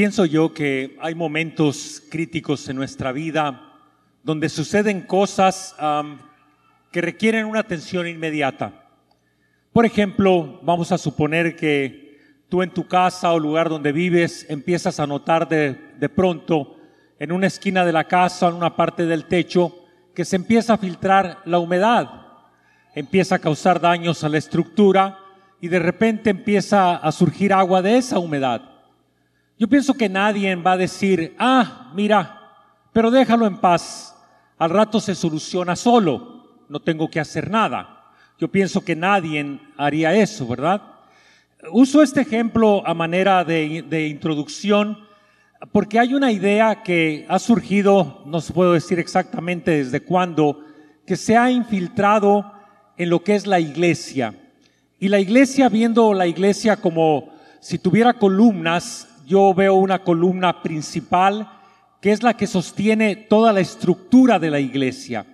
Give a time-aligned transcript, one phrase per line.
[0.00, 3.70] Pienso yo que hay momentos críticos en nuestra vida
[4.22, 5.76] donde suceden cosas
[6.90, 8.88] que requieren una atención inmediata.
[9.74, 12.18] Por ejemplo, vamos a suponer que
[12.48, 16.78] tú en tu casa o lugar donde vives empiezas a notar de, de pronto
[17.18, 20.78] en una esquina de la casa, en una parte del techo, que se empieza a
[20.78, 22.08] filtrar la humedad,
[22.94, 25.18] empieza a causar daños a la estructura
[25.60, 28.79] y de repente empieza a surgir agua de esa humedad.
[29.60, 32.54] Yo pienso que nadie va a decir, ah, mira,
[32.94, 34.16] pero déjalo en paz,
[34.56, 38.10] al rato se soluciona solo, no tengo que hacer nada.
[38.38, 40.80] Yo pienso que nadie haría eso, ¿verdad?
[41.72, 44.96] Uso este ejemplo a manera de, de introducción
[45.72, 50.64] porque hay una idea que ha surgido, no se puedo decir exactamente desde cuándo,
[51.06, 52.50] que se ha infiltrado
[52.96, 54.34] en lo que es la iglesia.
[54.98, 57.28] Y la iglesia, viendo la iglesia como
[57.60, 61.48] si tuviera columnas, yo veo una columna principal
[62.00, 65.24] que es la que sostiene toda la estructura de la iglesia.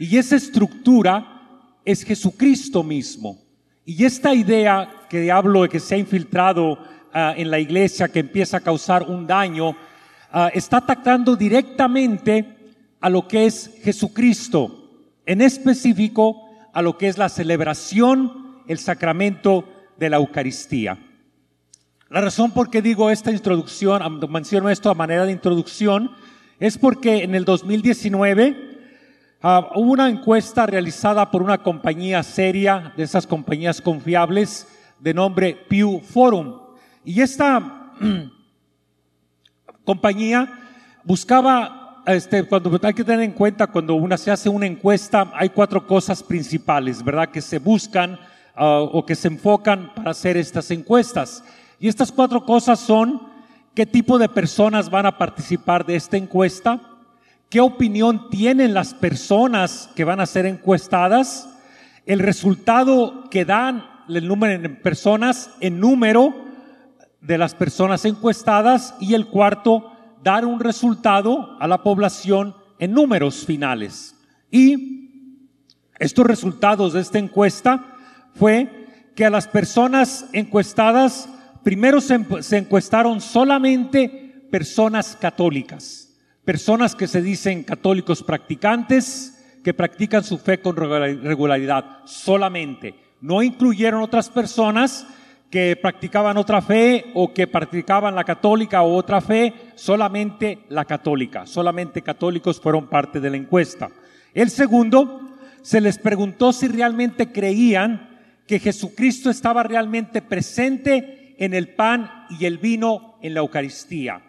[0.00, 3.38] Y esa estructura es Jesucristo mismo.
[3.84, 6.76] Y esta idea que hablo de que se ha infiltrado
[7.12, 9.76] ah, en la iglesia, que empieza a causar un daño,
[10.32, 14.90] ah, está atacando directamente a lo que es Jesucristo,
[15.24, 20.98] en específico a lo que es la celebración, el sacramento de la Eucaristía.
[22.16, 24.00] La razón por qué digo esta introducción,
[24.30, 26.12] menciono esto a manera de introducción,
[26.58, 28.56] es porque en el 2019
[29.42, 34.66] ah, hubo una encuesta realizada por una compañía seria, de esas compañías confiables,
[34.98, 36.58] de nombre Pew Forum.
[37.04, 37.92] Y esta
[39.84, 40.58] compañía
[41.04, 42.48] buscaba, este,
[42.82, 47.04] hay que tener en cuenta, cuando una se hace una encuesta, hay cuatro cosas principales,
[47.04, 47.28] ¿verdad?
[47.28, 48.18] Que se buscan
[48.54, 51.44] ah, o que se enfocan para hacer estas encuestas.
[51.78, 53.22] Y estas cuatro cosas son
[53.74, 56.80] qué tipo de personas van a participar de esta encuesta,
[57.50, 61.48] qué opinión tienen las personas que van a ser encuestadas,
[62.06, 66.34] el resultado que dan el número de personas en número
[67.20, 69.92] de las personas encuestadas y el cuarto,
[70.22, 74.16] dar un resultado a la población en números finales.
[74.50, 75.36] Y
[75.98, 77.84] estos resultados de esta encuesta
[78.34, 81.28] fue que a las personas encuestadas
[81.66, 82.14] Primero se,
[82.58, 90.76] encuestaron solamente personas católicas, personas que se dicen católicos practicantes, que practican su fe con
[90.76, 92.94] regularidad, solamente.
[93.20, 95.08] No incluyeron otras personas
[95.50, 101.46] que practicaban otra fe o que practicaban la católica o otra fe, solamente la católica,
[101.46, 103.90] solamente católicos fueron parte de la encuesta.
[104.34, 111.74] El segundo, se les preguntó si realmente creían que Jesucristo estaba realmente presente en el
[111.74, 114.22] pan y el vino en la Eucaristía.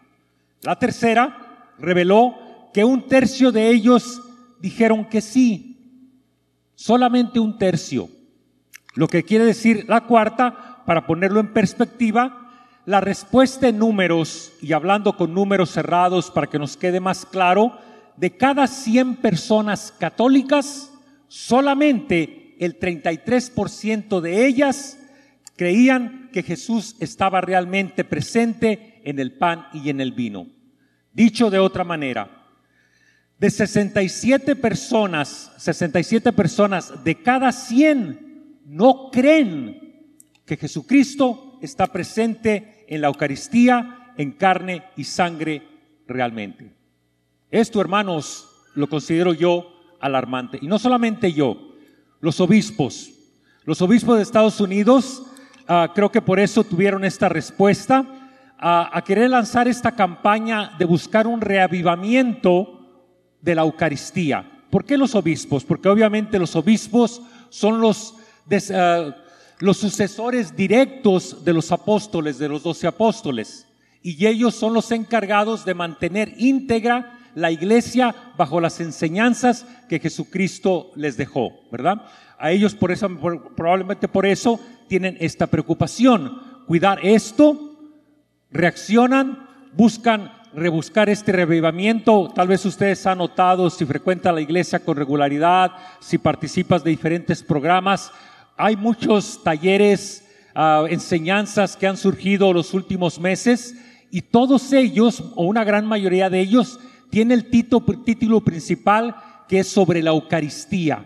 [0.62, 2.35] La tercera reveló
[2.73, 4.22] que un tercio de ellos
[4.59, 5.78] dijeron que sí,
[6.75, 8.09] solamente un tercio.
[8.95, 12.44] Lo que quiere decir la cuarta, para ponerlo en perspectiva,
[12.85, 17.78] la respuesta en números, y hablando con números cerrados para que nos quede más claro,
[18.16, 20.91] de cada 100 personas católicas,
[21.28, 24.97] solamente el 33% de ellas
[25.57, 30.47] creían que Jesús estaba realmente presente en el pan y en el vino.
[31.12, 32.45] Dicho de otra manera,
[33.40, 40.06] de 67 personas, 67 personas de cada 100 no creen
[40.45, 45.63] que Jesucristo está presente en la Eucaristía, en carne y sangre
[46.07, 46.72] realmente.
[47.51, 50.59] Esto, hermanos, lo considero yo alarmante.
[50.62, 51.75] Y no solamente yo,
[52.19, 53.12] los obispos.
[53.63, 55.24] Los obispos de Estados Unidos
[55.67, 58.05] Ah, creo que por eso tuvieron esta respuesta
[58.57, 62.79] a, querer lanzar esta campaña de buscar un reavivamiento
[63.41, 64.50] de la Eucaristía.
[64.69, 65.66] ¿Por qué los obispos?
[65.66, 68.16] Porque obviamente los obispos son los,
[68.73, 69.13] ah,
[69.59, 73.68] los sucesores directos de los apóstoles, de los doce apóstoles.
[74.01, 80.91] Y ellos son los encargados de mantener íntegra la iglesia bajo las enseñanzas que Jesucristo
[80.95, 82.06] les dejó, ¿verdad?
[82.39, 83.09] A ellos por eso,
[83.56, 86.42] probablemente por eso tienen esta preocupación.
[86.66, 87.75] Cuidar esto,
[88.51, 92.31] reaccionan, buscan rebuscar este revivamiento.
[92.34, 97.44] Tal vez ustedes han notado si frecuenta la iglesia con regularidad, si participas de diferentes
[97.44, 98.12] programas.
[98.57, 100.25] Hay muchos talleres,
[100.56, 103.75] ah, enseñanzas que han surgido los últimos meses
[104.10, 106.80] y todos ellos, o una gran mayoría de ellos,
[107.10, 109.16] tienen el título principal
[109.48, 111.06] que es sobre la Eucaristía.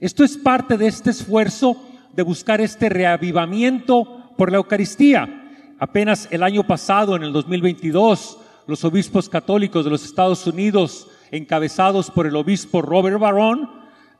[0.00, 1.80] Esto es parte de este esfuerzo
[2.14, 5.74] de buscar este reavivamiento por la Eucaristía.
[5.78, 12.10] Apenas el año pasado, en el 2022, los obispos católicos de los Estados Unidos, encabezados
[12.10, 13.68] por el obispo Robert Barron,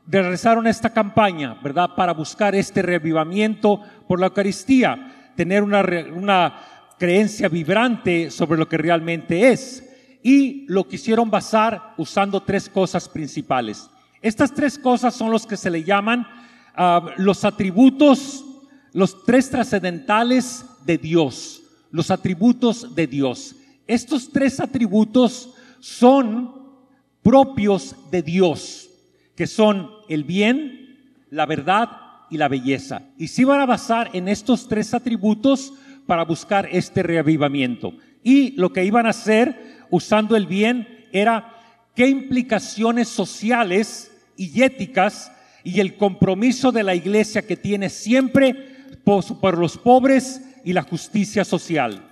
[0.07, 5.81] realizaron esta campaña, ¿verdad?, para buscar este revivamiento por la Eucaristía, tener una,
[6.13, 6.59] una
[6.99, 9.89] creencia vibrante sobre lo que realmente es.
[10.21, 13.89] Y lo quisieron basar usando tres cosas principales.
[14.21, 16.25] Estas tres cosas son los que se le llaman
[16.75, 18.43] ah, los atributos,
[18.93, 23.55] los tres trascendentales de Dios, los atributos de Dios.
[23.87, 25.49] Estos tres atributos
[25.79, 26.53] son
[27.21, 28.89] propios de Dios,
[29.35, 31.89] que son el bien, la verdad
[32.29, 33.01] y la belleza.
[33.17, 35.73] Y si van a basar en estos tres atributos
[36.05, 37.93] para buscar este reavivamiento.
[38.23, 41.53] Y lo que iban a hacer usando el bien era
[41.95, 45.31] qué implicaciones sociales y éticas
[45.63, 48.73] y el compromiso de la iglesia que tiene siempre
[49.03, 52.09] por, los pobres y la justicia social.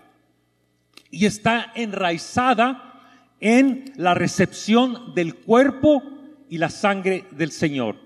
[1.09, 6.03] Y está enraizada en la recepción del cuerpo
[6.50, 7.98] y la sangre del Señor.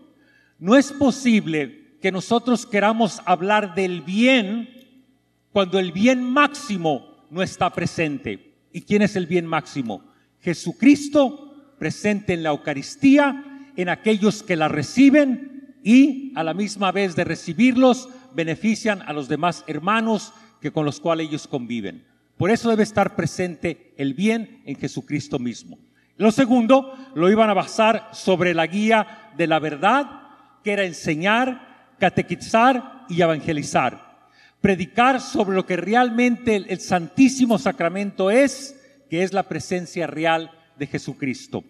[0.60, 4.70] No es posible que nosotros queramos hablar del bien
[5.52, 8.54] cuando el bien máximo no está presente.
[8.72, 10.04] ¿Y quién es el bien máximo?
[10.40, 17.16] Jesucristo presente en la Eucaristía, en aquellos que la reciben y a la misma vez
[17.16, 22.06] de recibirlos benefician a los demás hermanos que con los cuales ellos conviven.
[22.38, 25.78] Por eso debe estar presente el bien en Jesucristo mismo.
[26.18, 30.22] Lo segundo, lo iban a basar sobre la guía de la verdad,
[30.64, 34.06] que era enseñar, catequizar y evangelizar
[34.66, 38.76] predicar sobre lo que realmente el, Santísimo Sacramento es,
[39.12, 41.64] que es la presencia real de Jesucristo.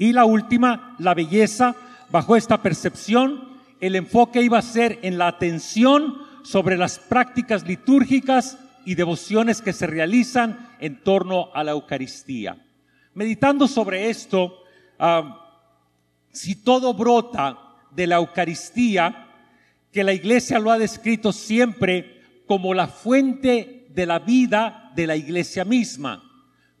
[0.00, 1.76] Y la última, la belleza,
[2.10, 3.50] bajo esta percepción,
[3.82, 8.56] el enfoque iba a ser en la atención sobre las prácticas litúrgicas
[8.86, 12.56] y devociones que se realizan en torno a la Eucaristía.
[13.12, 14.54] Meditando sobre esto,
[14.98, 15.68] ah,
[16.32, 17.58] si todo brota
[17.90, 19.28] de la Eucaristía,
[19.92, 25.16] que la Iglesia lo ha descrito siempre como la fuente de la vida de la
[25.16, 26.29] iglesia misma.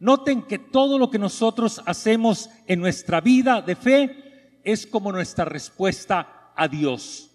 [0.00, 5.44] Noten que todo lo que nosotros hacemos en nuestra vida de fe es como nuestra
[5.44, 7.30] respuesta a Dios.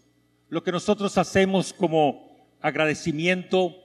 [0.49, 3.75] Lo que nosotros hacemos como agradecimiento,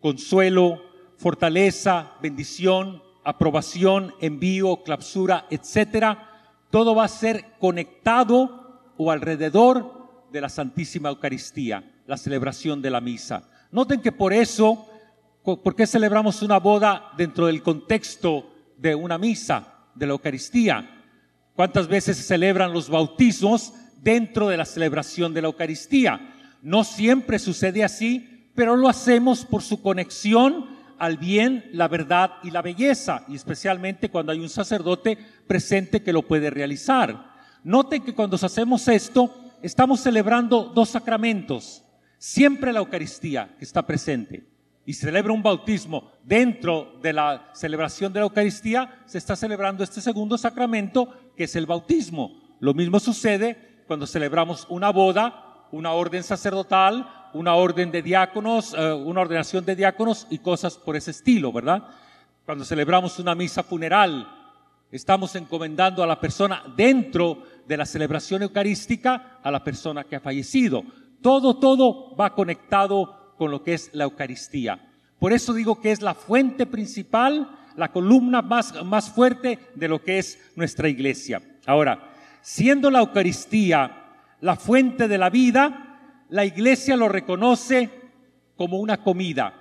[0.00, 0.80] consuelo,
[1.18, 6.26] fortaleza, bendición, aprobación, envío, clausura, etcétera,
[6.70, 13.02] todo va a ser conectado o alrededor de la Santísima Eucaristía, la celebración de la
[13.02, 13.42] misa.
[13.70, 14.86] Noten que por eso,
[15.42, 21.02] ¿por qué celebramos una boda dentro del contexto de una misa, de la Eucaristía?
[21.54, 23.72] ¿Cuántas veces se celebran los bautismos
[24.02, 26.34] dentro de la celebración de la Eucaristía?
[26.62, 32.50] No siempre sucede así, pero lo hacemos por su conexión al bien, la verdad y
[32.50, 35.16] la belleza, y especialmente cuando hay un sacerdote
[35.46, 37.30] presente que lo puede realizar.
[37.64, 41.84] Noten que cuando hacemos esto, estamos celebrando dos sacramentos,
[42.20, 44.44] Siempre la Eucaristía que está presente
[44.86, 50.00] y celebra un bautismo dentro de la celebración de la Eucaristía, se está celebrando este
[50.00, 52.40] segundo sacramento que es el bautismo.
[52.60, 58.92] Lo mismo sucede cuando celebramos una boda, una orden sacerdotal, una orden de diáconos, eh,
[58.92, 61.84] una ordenación de diáconos y cosas por ese estilo, ¿verdad?
[62.44, 64.28] Cuando celebramos una misa funeral,
[64.90, 70.20] estamos encomendando a la persona dentro de la celebración eucarística a la persona que ha
[70.20, 70.82] fallecido.
[71.22, 74.78] Todo, todo va conectado con lo que es la Eucaristía.
[75.18, 80.02] Por eso digo que es la fuente principal, la columna más, más fuerte de lo
[80.02, 81.40] que es nuestra iglesia.
[81.64, 83.96] Ahora, siendo la Eucaristía
[84.42, 87.88] la fuente de la vida, la iglesia lo reconoce
[88.56, 89.54] como una comida.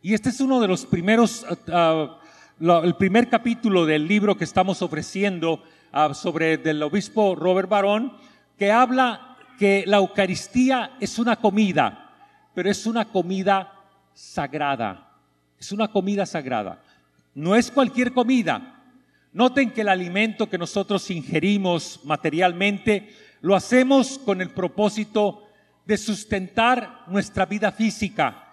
[0.00, 4.80] Y este es uno de los primeros, uh, el primer capítulo del libro que estamos
[4.80, 5.62] ofreciendo
[5.92, 8.14] uh, sobre del obispo Robert Barón,
[8.56, 11.99] que habla que la Eucaristía es una comida,
[12.54, 13.72] pero es una comida
[14.14, 15.08] sagrada.
[15.58, 16.82] Es una comida sagrada.
[17.34, 18.82] No es cualquier comida.
[19.32, 25.46] Noten que el alimento que nosotros ingerimos materialmente lo hacemos con el propósito
[25.86, 28.44] de sustentar nuestra vida física.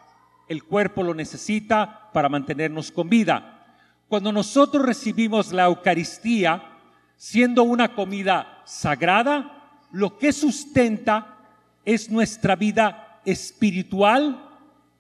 [0.48, 3.66] El cuerpo lo necesita para mantenernos con vida.
[4.08, 6.64] Cuando nosotros recibimos la Eucaristía,
[7.18, 11.38] siendo una comida sagrada, lo que sustenta
[11.84, 14.42] es nuestra vida espiritual,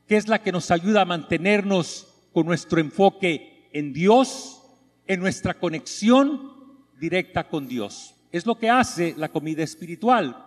[0.05, 4.61] que es la que nos ayuda a mantenernos con nuestro enfoque en Dios,
[5.07, 6.51] en nuestra conexión
[6.99, 8.15] directa con Dios.
[8.33, 10.45] Es lo que hace la comida espiritual.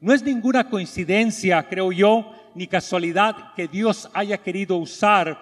[0.00, 5.38] No es ninguna coincidencia, creo yo, ni casualidad que Dios haya querido usar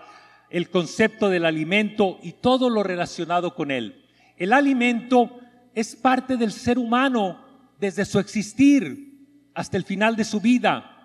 [0.51, 4.05] el concepto del alimento y todo lo relacionado con él.
[4.37, 5.39] El alimento
[5.73, 7.45] es parte del ser humano
[7.79, 10.96] desde su existir hasta el final de su vida.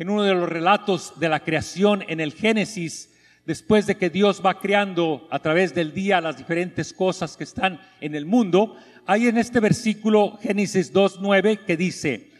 [0.00, 3.10] En uno de los relatos de la creación en el Génesis,
[3.44, 7.78] después de que Dios va creando a través del día las diferentes cosas que están
[8.00, 12.30] en el mundo, hay en este versículo Génesis 2.9 que dice,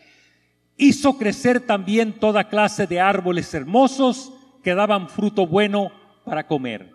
[0.78, 4.32] hizo crecer también toda clase de árboles hermosos
[4.64, 5.92] que daban fruto bueno
[6.24, 6.90] para comer.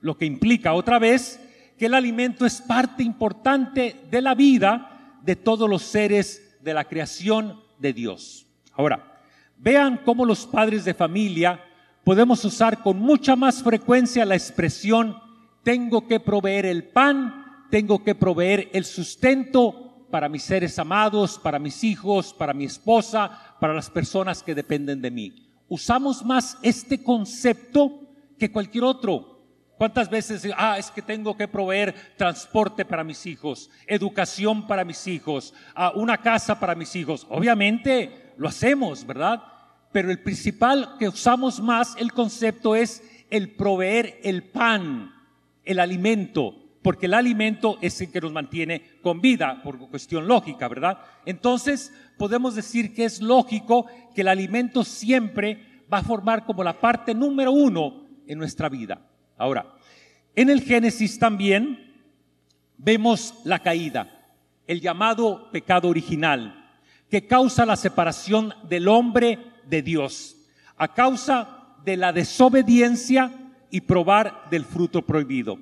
[0.00, 1.38] Lo que implica otra vez
[1.78, 6.86] que el alimento es parte importante de la vida de todos los seres de la
[6.86, 8.48] creación de Dios.
[8.72, 9.17] Ahora,
[9.58, 11.60] vean cómo los padres de familia
[12.04, 15.16] podemos usar con mucha más frecuencia la expresión
[15.62, 21.58] tengo que proveer el pan, tengo que proveer el sustento para mis seres amados, para
[21.58, 25.50] mis hijos, para mi esposa, para las personas que dependen de mí.
[25.68, 29.36] Usamos más este concepto que cualquier otro.
[29.76, 35.06] ¿Cuántas veces, ah, es que tengo que proveer transporte para mis hijos, educación para mis
[35.06, 37.26] hijos, ah, una casa para mis hijos?
[37.28, 39.42] Obviamente lo hacemos, ¿verdad?
[39.92, 45.12] Pero el principal que usamos más, el concepto es el proveer el pan,
[45.64, 50.68] el alimento, porque el alimento es el que nos mantiene con vida, por cuestión lógica,
[50.68, 50.98] ¿verdad?
[51.26, 56.78] Entonces, podemos decir que es lógico que el alimento siempre va a formar como la
[56.80, 59.00] parte número uno en nuestra vida.
[59.36, 59.74] Ahora,
[60.34, 61.94] en el Génesis también
[62.76, 64.32] vemos la caída,
[64.66, 66.57] el llamado pecado original,
[67.10, 70.36] que causa la separación del hombre de Dios,
[70.76, 73.32] a causa de la desobediencia
[73.70, 75.58] y probar del fruto prohibido.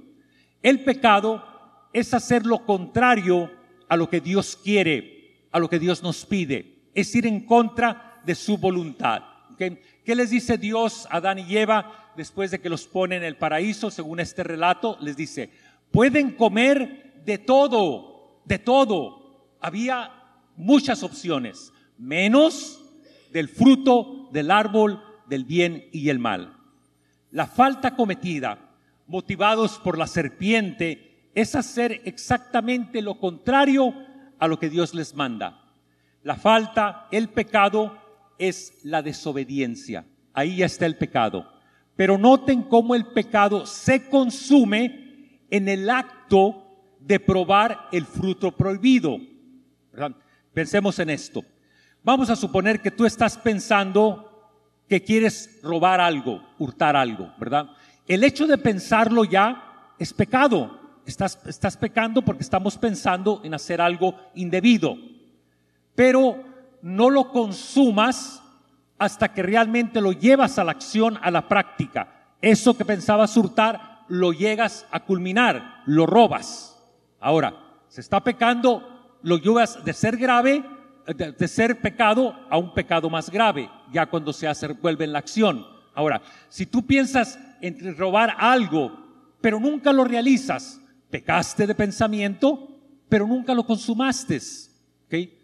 [0.62, 1.44] El pecado
[1.92, 3.50] es hacer lo contrario
[3.88, 8.20] a lo que Dios quiere, a lo que Dios nos pide, es ir en contra
[8.24, 9.22] de su voluntad.
[9.56, 13.36] ¿Qué les dice Dios a Adán y Eva después de que los pone en el
[13.36, 14.98] paraíso, según este relato?
[15.00, 15.50] Les dice,
[15.90, 19.54] pueden comer de todo, de todo.
[19.60, 20.15] Había
[20.56, 22.80] muchas opciones, menos
[23.32, 26.56] del fruto del árbol del bien y el mal.
[27.30, 28.58] La falta cometida,
[29.06, 33.94] motivados por la serpiente, es hacer exactamente lo contrario
[34.38, 35.62] a lo que Dios les manda.
[36.22, 37.98] La falta, el pecado,
[38.38, 40.04] es la desobediencia.
[40.32, 41.50] Ahí ya está el pecado.
[41.94, 46.64] Pero noten cómo el pecado se consume en el acto
[47.00, 49.18] de probar el fruto prohibido.
[50.56, 51.44] Pensemos en esto.
[52.02, 54.48] Vamos a suponer que tú estás pensando
[54.88, 57.68] que quieres robar algo, hurtar algo, ¿verdad?
[58.08, 60.80] El hecho de pensarlo ya es pecado.
[61.04, 64.96] Estás, estás pecando porque estamos pensando en hacer algo indebido.
[65.94, 66.42] Pero
[66.80, 68.42] no lo consumas
[68.96, 72.32] hasta que realmente lo llevas a la acción, a la práctica.
[72.40, 76.82] Eso que pensabas hurtar, lo llegas a culminar, lo robas.
[77.20, 77.54] Ahora,
[77.88, 78.95] se está pecando,
[79.26, 80.64] lo llevas de ser grave,
[81.08, 85.18] de, ser pecado a un pecado más grave, ya cuando se hace, vuelve en la
[85.18, 85.66] acción.
[85.96, 88.96] Ahora, si tú piensas en robar algo,
[89.40, 90.80] pero nunca lo realizas,
[91.10, 92.68] pecaste de pensamiento,
[93.08, 94.40] pero nunca lo consumaste.
[95.06, 95.36] ¿okay?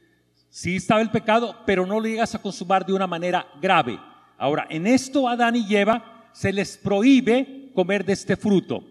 [0.49, 3.99] Sí estaba el pecado, pero no lo llegas a consumar de una manera grave.
[4.39, 8.85] Ahora, en esto Adán y Eva se les prohíbe comer de este fruto.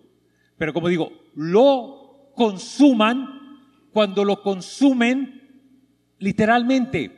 [0.57, 3.40] Pero como digo, lo consuman
[3.91, 5.41] cuando lo consumen
[6.19, 7.17] literalmente.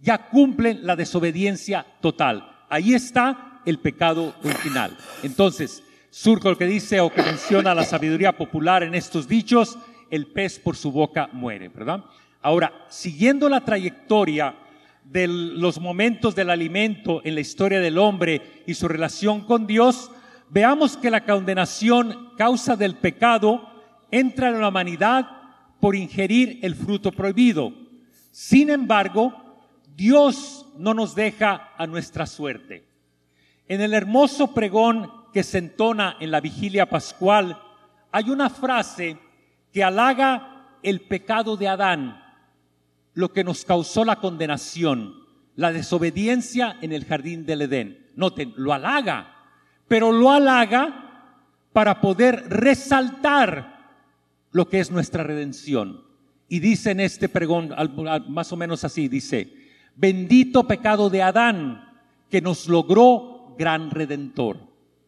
[0.00, 2.64] Ya cumplen la desobediencia total.
[2.68, 4.96] Ahí está el pecado original.
[5.22, 9.78] Entonces, surco lo que dice o que menciona la sabiduría popular en estos dichos,
[10.10, 12.04] el pez por su boca muere, ¿verdad?
[12.42, 14.56] Ahora, siguiendo la trayectoria
[15.04, 20.10] de los momentos del alimento en la historia del hombre y su relación con Dios,
[20.50, 23.68] veamos que la condenación causa del pecado
[24.10, 25.41] entra en la humanidad
[25.82, 27.72] por ingerir el fruto prohibido.
[28.30, 29.34] Sin embargo,
[29.96, 32.86] Dios no nos deja a nuestra suerte.
[33.66, 37.60] En el hermoso pregón que se entona en la vigilia pascual,
[38.12, 39.18] hay una frase
[39.72, 42.22] que halaga el pecado de Adán
[43.14, 45.16] lo que nos causó la condenación,
[45.56, 48.06] la desobediencia en el jardín del Edén.
[48.14, 49.34] Noten, lo halaga,
[49.88, 51.32] pero lo halaga
[51.72, 53.71] para poder resaltar
[54.52, 56.04] lo que es nuestra redención.
[56.48, 57.70] Y dice en este pregón,
[58.28, 59.52] más o menos así, dice,
[59.96, 61.90] bendito pecado de Adán
[62.30, 64.58] que nos logró gran redentor.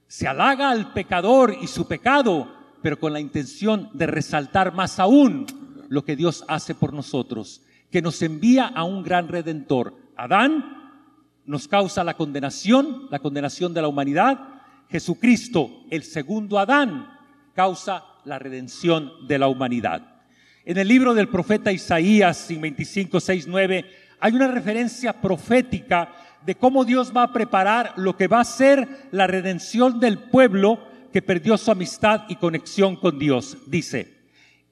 [0.06, 5.46] Se halaga al pecador y su pecado, pero con la intención de resaltar más aún
[5.88, 7.62] lo que Dios hace por nosotros
[7.94, 9.94] que nos envía a un gran redentor.
[10.16, 11.00] Adán
[11.46, 14.36] nos causa la condenación, la condenación de la humanidad.
[14.88, 17.08] Jesucristo, el segundo Adán,
[17.54, 20.02] causa la redención de la humanidad.
[20.64, 23.84] En el libro del profeta Isaías, en 25, 6, 9,
[24.20, 26.10] hay una referencia profética
[26.44, 30.78] de cómo Dios va a preparar lo que va a ser la redención del pueblo
[31.12, 33.58] que perdió su amistad y conexión con Dios.
[33.66, 34.14] Dice,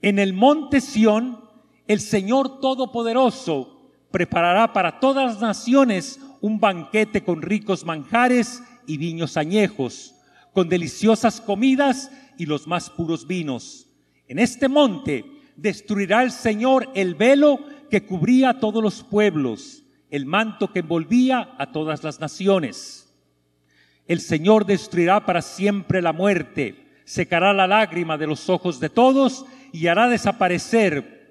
[0.01, 1.41] en el monte Sión,
[1.87, 9.37] el Señor Todopoderoso preparará para todas las naciones un banquete con ricos manjares y viños
[9.37, 10.15] añejos,
[10.53, 13.87] con deliciosas comidas y los más puros vinos.
[14.29, 15.25] En este monte
[15.57, 17.61] destruirá el Señor el velo
[17.91, 23.15] que cubría a todos los pueblos, el manto que envolvía a todas las naciones.
[24.07, 29.45] El Señor destruirá para siempre la muerte, secará la lágrima de los ojos de todos
[29.73, 31.23] y hará desaparecer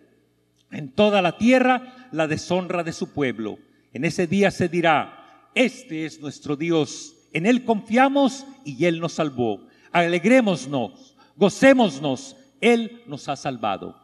[0.71, 3.59] en toda la tierra la deshonra de su pueblo.
[3.93, 9.13] En ese día se dirá, este es nuestro Dios, en Él confiamos y Él nos
[9.13, 9.67] salvó.
[9.91, 13.95] Alegrémonos, gocémonos, Él nos ha salvado.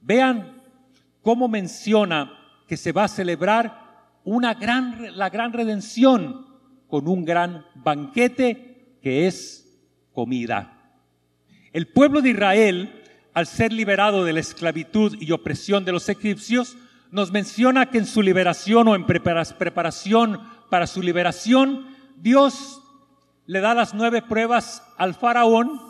[0.00, 0.62] Vean
[1.22, 2.32] cómo menciona
[2.66, 3.86] que se va a celebrar
[4.24, 6.46] una gran, la gran redención
[6.88, 9.78] con un gran banquete que es
[10.12, 10.72] comida.
[11.72, 13.02] El pueblo de Israel,
[13.34, 16.76] al ser liberado de la esclavitud y opresión de los egipcios,
[17.10, 21.86] nos menciona que en su liberación o en preparación para su liberación,
[22.16, 22.80] Dios
[23.46, 25.80] le da las nueve pruebas al faraón,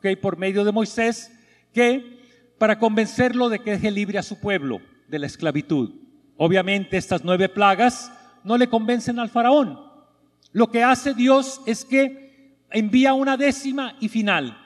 [0.00, 1.32] que por medio de Moisés,
[1.72, 2.20] que
[2.58, 5.94] para convencerlo de que deje libre a su pueblo de la esclavitud.
[6.36, 8.12] Obviamente estas nueve plagas
[8.44, 9.78] no le convencen al faraón.
[10.52, 14.56] Lo que hace Dios es que envía una décima y final.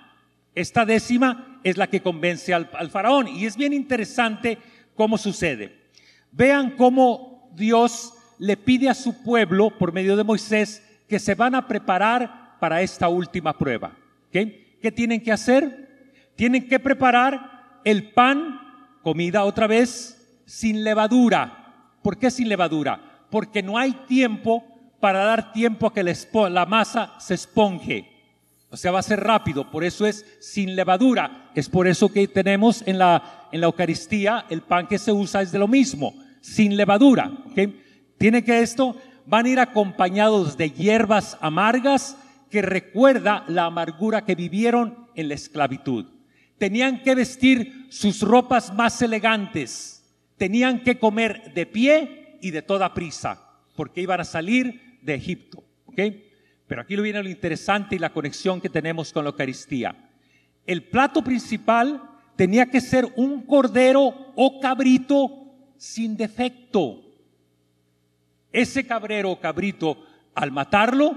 [0.55, 4.59] Esta décima es la que convence al, al faraón y es bien interesante
[4.95, 5.91] cómo sucede.
[6.31, 11.55] Vean cómo Dios le pide a su pueblo, por medio de Moisés, que se van
[11.55, 13.93] a preparar para esta última prueba.
[14.31, 16.13] ¿Qué tienen que hacer?
[16.37, 18.61] Tienen que preparar el pan,
[19.03, 21.97] comida otra vez, sin levadura.
[22.03, 23.27] ¿Por qué sin levadura?
[23.31, 24.65] Porque no hay tiempo
[25.01, 26.03] para dar tiempo a que
[26.51, 28.11] la masa se esponje.
[28.71, 31.51] O sea, va a ser rápido, por eso es sin levadura.
[31.55, 35.43] Es por eso que tenemos en la, en la Eucaristía el pan que se usa
[35.43, 36.15] es de lo mismo
[36.45, 37.33] sin levadura.
[38.19, 42.17] Tiene que esto, van a ir acompañados de hierbas amargas
[42.51, 46.07] que recuerda la amargura que vivieron en la esclavitud.
[46.59, 50.05] Tenían que vestir sus ropas más elegantes,
[50.37, 53.41] tenían que comer de pie y de toda prisa,
[53.77, 55.65] porque iban a salir de Egipto.
[56.67, 59.95] Pero aquí viene lo interesante y la conexión que tenemos con la Eucaristía.
[60.67, 62.03] El plato principal
[62.37, 65.45] tenía que ser un cordero o cabrito
[65.77, 67.04] sin defecto.
[68.55, 69.99] Ese cabrero o cabrito,
[70.33, 71.17] al matarlo,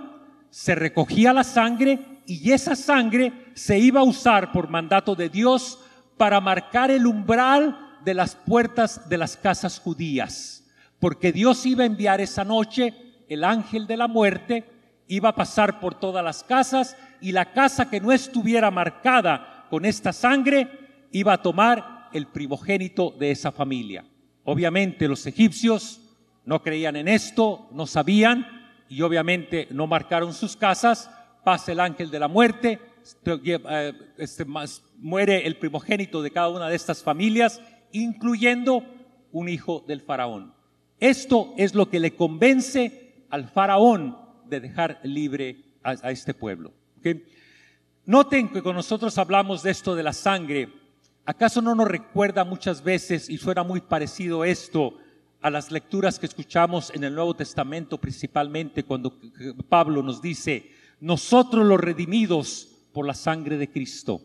[0.49, 5.77] se recogía la sangre y esa sangre se iba a usar por mandato de Dios
[6.17, 10.65] para marcar el umbral de las puertas de las casas judías.
[10.99, 12.95] Porque Dios iba a enviar esa noche
[13.29, 14.65] el ángel de la muerte,
[15.07, 19.85] iba a pasar por todas las casas y la casa que no estuviera marcada con
[19.85, 24.05] esta sangre iba a tomar el primogénito de esa familia.
[24.43, 26.01] Obviamente los egipcios
[26.47, 28.47] no creían en esto, no sabían
[28.87, 31.11] y obviamente no marcaron sus casas.
[31.43, 32.79] Pasa el ángel de la muerte,
[33.25, 34.45] eh, este,
[34.97, 38.81] muere el primogénito de cada una de estas familias, incluyendo
[39.33, 40.53] un hijo del faraón.
[41.01, 46.71] Esto es lo que le convence al faraón de dejar libre a, este pueblo.
[48.05, 50.69] Noten que cuando nosotros hablamos de esto de la sangre,
[51.29, 54.93] ¿Acaso no nos recuerda muchas veces, y suena muy parecido esto,
[55.41, 59.19] a las lecturas que escuchamos en el Nuevo Testamento, principalmente cuando
[59.69, 64.21] Pablo nos dice, nosotros los redimidos por la sangre de Cristo?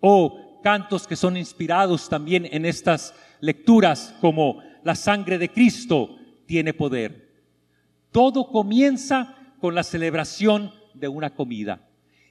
[0.00, 6.74] O cantos que son inspirados también en estas lecturas como la sangre de Cristo tiene
[6.74, 7.32] poder.
[8.10, 11.88] Todo comienza con la celebración de una comida.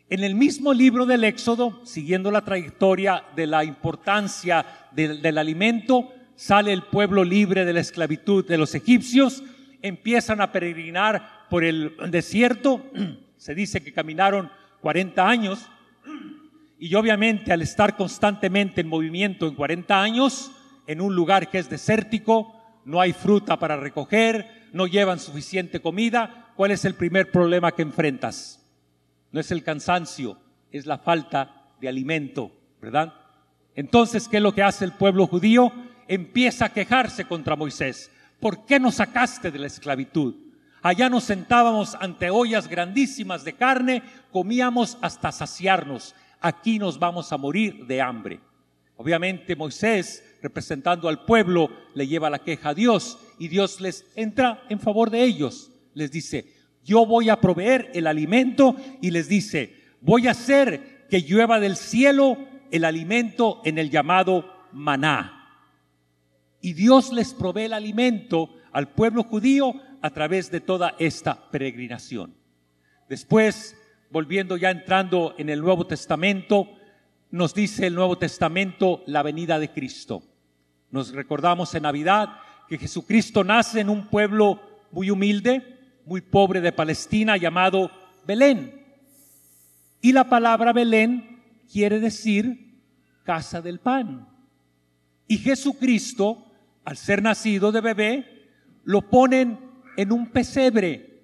[0.10, 6.74] En el mismo libro del Éxodo, siguiendo la trayectoria de la importancia del, alimento, sale
[6.74, 9.44] el pueblo libre de la esclavitud de los egipcios,
[9.82, 12.84] empiezan a peregrinar por el desierto,
[13.38, 14.50] se dice que caminaron
[14.82, 15.70] 40 años,
[16.80, 20.52] y obviamente al estar constantemente en movimiento en 40 años,
[20.88, 22.54] en un lugar que es desértico,
[22.86, 27.84] no hay fruta para recoger, no llevan suficiente comida, ¿cuál es el primer problema que
[27.84, 28.60] enfrentas?
[29.34, 30.38] no es el cansancio,
[30.72, 33.14] es la falta de alimento, ¿verdad?
[33.76, 35.74] Entonces, ¿qué es lo que hace el pueblo judío?
[36.08, 38.12] Empieza a quejarse contra Moisés.
[38.40, 40.36] ¿Por qué nos sacaste de la esclavitud?
[40.82, 46.14] Allá nos sentábamos ante ollas grandísimas de carne, comíamos hasta saciarnos.
[46.42, 48.42] Aquí nos vamos a morir de hambre.
[48.98, 54.62] Obviamente Moisés, representando al pueblo, le lleva la queja a Dios y Dios les entra
[54.70, 55.72] en favor de ellos.
[55.94, 61.22] Les dice, yo voy a proveer el alimento y les dice, voy a hacer que
[61.22, 62.38] llueva del cielo
[62.72, 65.43] el alimento en el llamado maná.
[66.64, 72.34] Y Dios les provee el alimento al pueblo judío a través de toda esta peregrinación.
[73.10, 73.76] Después,
[74.10, 76.70] volviendo ya entrando en el Nuevo Testamento,
[77.32, 80.24] nos dice el Nuevo Testamento la venida de Cristo.
[80.90, 82.30] Nos recordamos en Navidad
[82.70, 87.92] que Jesucristo nace en un pueblo muy humilde, muy pobre de Palestina llamado
[88.26, 88.86] Belén.
[90.00, 92.80] Y la palabra Belén quiere decir
[93.26, 94.30] casa del pan.
[95.28, 96.53] Y Jesucristo,
[96.86, 98.50] al ser nacido de bebé,
[98.84, 99.60] lo ponen
[99.98, 101.22] en un pesebre.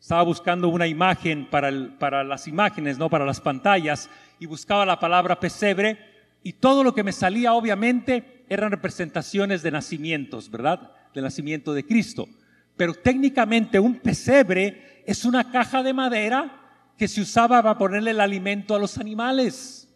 [0.00, 4.98] Estaba buscando una imagen para, para las imágenes, no para las pantallas, y buscaba la
[4.98, 5.98] palabra pesebre,
[6.42, 10.92] y todo lo que me salía, obviamente, eran representaciones de nacimientos, ¿verdad?
[11.14, 12.28] Del nacimiento de Cristo.
[12.76, 16.58] Pero técnicamente un pesebre es una caja de madera
[16.96, 19.88] que se usaba para ponerle el alimento a los animales.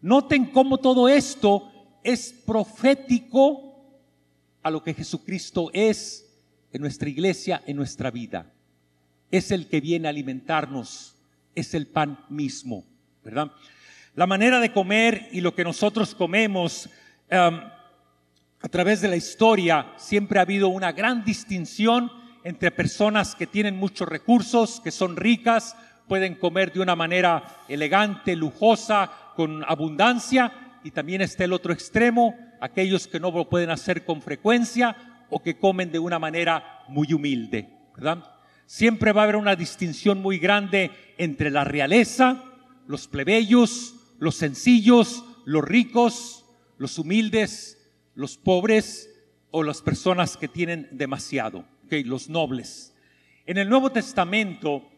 [0.00, 1.70] Noten cómo todo esto
[2.02, 3.69] es profético
[4.62, 6.26] a lo que Jesucristo es
[6.72, 8.52] en nuestra iglesia, en nuestra vida.
[9.30, 11.16] Es el que viene a alimentarnos,
[11.54, 12.84] es el pan mismo,
[13.24, 13.52] ¿verdad?
[14.14, 16.88] La manera de comer y lo que nosotros comemos
[17.30, 17.60] um,
[18.62, 22.10] a través de la historia siempre ha habido una gran distinción
[22.44, 25.76] entre personas que tienen muchos recursos, que son ricas,
[26.08, 32.34] pueden comer de una manera elegante, lujosa, con abundancia, y también está el otro extremo,
[32.60, 37.12] aquellos que no lo pueden hacer con frecuencia o que comen de una manera muy
[37.12, 38.24] humilde, ¿verdad?
[38.66, 42.44] Siempre va a haber una distinción muy grande entre la realeza,
[42.86, 46.44] los plebeyos, los sencillos, los ricos,
[46.78, 47.78] los humildes,
[48.14, 49.08] los pobres
[49.50, 52.94] o las personas que tienen demasiado, okay, los nobles.
[53.46, 54.88] En el Nuevo Testamento,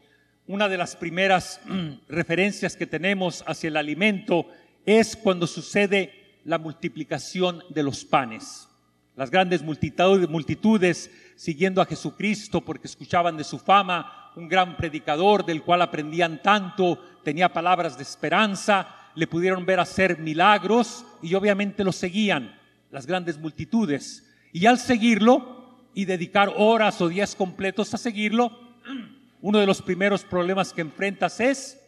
[0.47, 1.61] una de las primeras
[2.09, 4.49] referencias que tenemos hacia el alimento
[4.85, 8.69] es cuando sucede la multiplicación de los panes.
[9.17, 15.63] Las grandes multitudes siguiendo a Jesucristo porque escuchaban de su fama, un gran predicador del
[15.63, 21.93] cual aprendían tanto, tenía palabras de esperanza, le pudieron ver hacer milagros y obviamente lo
[21.93, 22.59] seguían
[22.91, 24.29] las grandes multitudes.
[24.53, 28.59] Y al seguirlo y dedicar horas o días completos a seguirlo,
[29.41, 31.79] uno de los primeros problemas que enfrentas es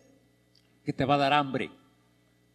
[0.85, 1.71] que te va a dar hambre,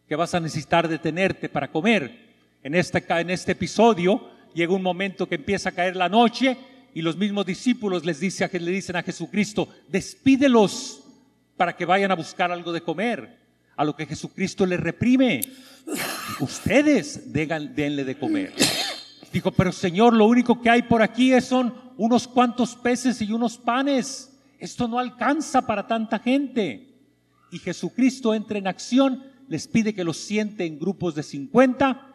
[0.10, 2.28] que vas a necesitar detenerte para comer.
[2.64, 6.58] En este, en este episodio llega un momento que empieza a caer la noche
[6.96, 11.04] y los mismos discípulos les dice, le dicen a Jesucristo, despídelos
[11.56, 13.38] para que vayan a buscar algo de comer.
[13.76, 15.42] A lo que Jesucristo les reprime
[16.40, 18.54] ustedes denle de comer.
[19.32, 23.60] Dijo, pero Señor, lo único que hay por aquí son unos cuantos peces y unos
[23.60, 24.36] panes.
[24.58, 26.98] Esto no alcanza para tanta gente.
[27.52, 32.08] Y Jesucristo entra en acción, les pide que los siente en grupos de 50,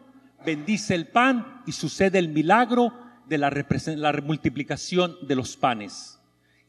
[0.45, 2.93] bendice el pan y sucede el milagro
[3.27, 6.19] de la, la multiplicación de los panes.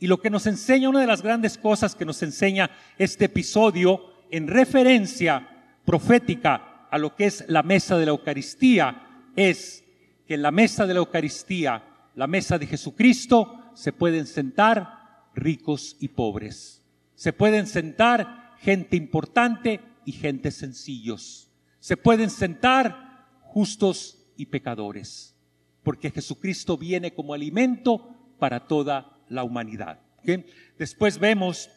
[0.01, 4.01] Y lo que nos enseña, una de las grandes cosas que nos enseña este episodio
[4.31, 5.49] en referencia
[5.85, 9.85] profética a lo que es la mesa de la Eucaristía es
[10.27, 11.83] que en la mesa de la Eucaristía,
[12.17, 16.83] la mesa de Jesucristo, se pueden sentar ricos y pobres.
[17.15, 21.51] Se pueden sentar gente importante y gente sencillos.
[21.81, 25.37] Se pueden sentar justos y pecadores.
[25.83, 30.01] Porque Jesucristo viene como alimento para toda la humanidad.
[30.79, 31.69] Después vemos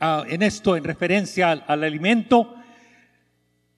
[0.00, 2.54] ah, en esto, en referencia al alimento,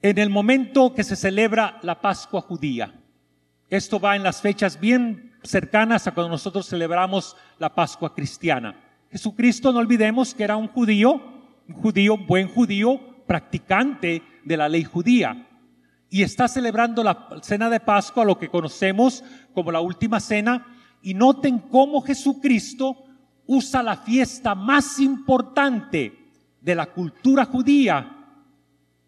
[0.03, 2.95] en el momento que se celebra la Pascua judía.
[3.71, 8.81] Esto va en las fechas bien cercanas a cuando nosotros celebramos la Pascua cristiana.
[9.11, 11.21] Jesucristo, no olvidemos que era un judío,
[11.69, 15.47] un judío, un buen judío, practicante de la ley judía.
[16.11, 19.23] Y está celebrando la cena de Pascua, lo que conocemos
[19.55, 20.67] como la última cena.
[21.03, 22.97] Y noten cómo Jesucristo
[23.47, 26.19] usa la fiesta más importante
[26.61, 28.17] de la cultura judía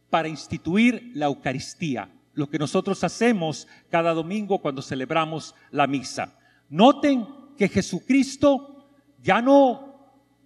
[0.09, 6.39] para instituir la Eucaristía, lo que nosotros hacemos cada domingo cuando celebramos la misa.
[6.69, 8.87] Noten que Jesucristo
[9.23, 9.91] ya no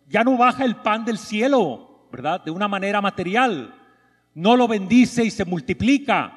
[0.08, 1.93] ya no baja el pan del cielo,
[2.44, 3.74] De una manera material.
[4.34, 6.32] No lo bendice y se multiplica.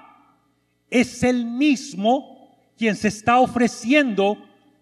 [0.90, 4.38] Es el mismo quien se está ofreciendo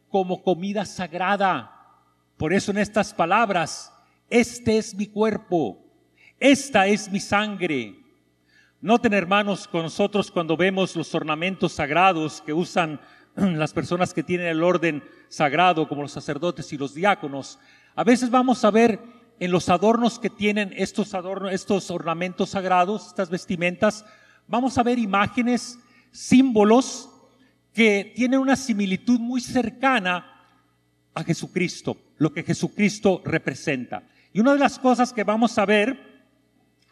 [0.10, 1.72] como comida sagrada.
[2.38, 3.94] Por eso en estas palabras,
[4.30, 5.78] este es mi cuerpo,
[6.40, 7.96] esta es mi sangre.
[8.82, 13.00] Noten hermanos con nosotros cuando vemos los ornamentos sagrados que usan
[13.36, 17.60] las personas que tienen el orden sagrado, como los sacerdotes y los diáconos,
[17.96, 19.00] a veces vamos a ver
[19.40, 24.06] en los adornos que tienen estos adornos, estos ornamentos sagrados, estas vestimentas,
[24.48, 25.80] vamos a ver imágenes,
[26.12, 27.10] símbolos
[27.74, 30.44] que tienen una similitud muy cercana
[31.14, 34.04] a Jesucristo, lo que Jesucristo representa.
[34.32, 35.98] Y una de las cosas que vamos a ver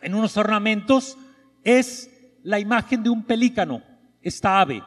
[0.01, 1.17] en unos ornamentos
[1.63, 2.10] es
[2.43, 3.82] la imagen de un pelícano,
[4.21, 4.84] esta ave.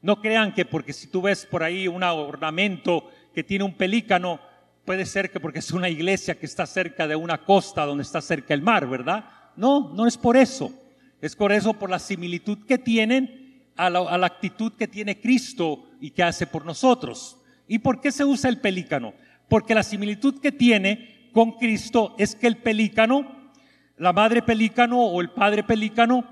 [0.00, 4.40] No crean que porque si tú ves por ahí un ornamento que tiene un pelícano,
[4.86, 8.22] puede ser que porque es una iglesia que está cerca de una costa donde está
[8.22, 9.28] cerca el mar, ¿verdad?
[9.56, 10.72] No, no es por eso.
[11.20, 16.10] Es por eso, por la similitud que tienen a la, actitud que tiene Cristo y
[16.10, 17.36] que hace por nosotros.
[17.68, 19.12] ¿Y por qué se usa el pelícano?
[19.48, 23.50] Porque la similitud que tiene con Cristo es que el pelícano,
[23.98, 26.24] la madre pelícano o el padre pelícano,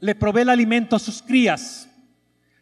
[0.00, 1.88] le provee el alimento a sus crías.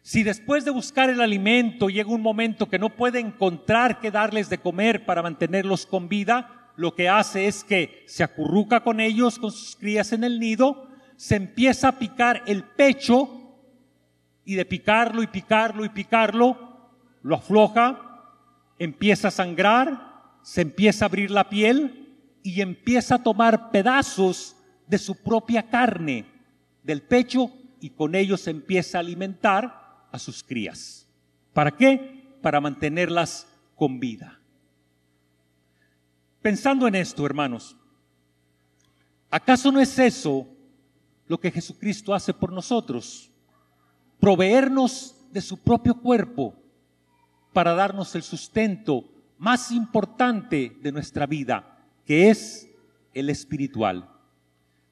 [0.03, 4.49] Si después de buscar el alimento llega un momento que no puede encontrar qué darles
[4.49, 9.39] de comer para mantenerlos con vida, lo que hace es que se acurruca con ellos,
[9.39, 13.55] con sus crías en el nido, se empieza a picar el pecho
[14.43, 18.35] y de picarlo y picarlo y picarlo, lo afloja,
[18.79, 22.09] empieza a sangrar, se empieza a abrir la piel
[22.43, 26.25] y empieza a tomar pedazos de su propia carne
[26.83, 29.82] del pecho y con ellos se empieza a alimentar
[30.13, 31.05] a sus crías.
[31.51, 32.37] ¿Para qué?
[32.41, 34.39] Para mantenerlas con vida.
[36.41, 37.75] Pensando en esto, hermanos,
[39.29, 40.47] ¿acaso no es eso
[41.27, 43.31] lo que Jesucristo hace por nosotros?
[44.19, 46.53] Proveernos de su propio cuerpo
[47.51, 49.05] para darnos el sustento
[49.39, 52.69] más importante de nuestra vida, que es
[53.13, 54.09] el espiritual.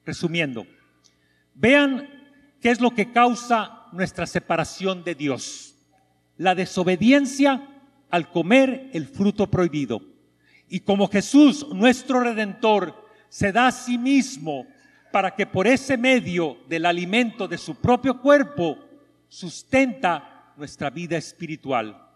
[0.04, 0.66] Resumiendo,
[1.54, 2.08] vean
[2.60, 5.74] qué es lo que causa nuestra separación de Dios.
[6.36, 7.68] La desobediencia
[8.10, 10.02] al comer el fruto prohibido.
[10.68, 14.66] Y como Jesús, nuestro redentor, se da a sí mismo
[15.12, 18.78] para que por ese medio del alimento de su propio cuerpo
[19.28, 22.08] sustenta nuestra vida espiritual.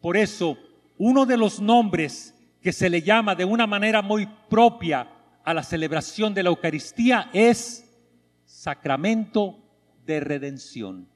[0.00, 0.56] Por eso,
[0.96, 5.08] uno de los nombres que se le llama de una manera muy propia
[5.44, 7.86] a la celebración de la Eucaristía es
[8.44, 9.58] sacramento
[10.04, 11.09] de redención.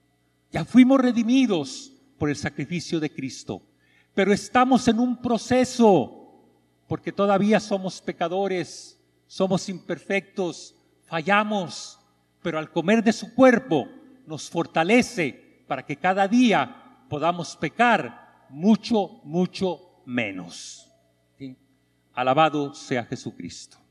[0.54, 3.60] Ya fuimos redimidos por el sacrificio de Cristo,
[4.14, 6.46] pero estamos en un proceso
[6.86, 11.98] porque todavía somos pecadores, somos imperfectos, fallamos,
[12.40, 13.88] pero al comer de su cuerpo
[14.28, 20.88] nos fortalece para que cada día podamos pecar mucho, mucho menos.
[22.12, 23.83] Alabado sea Jesucristo.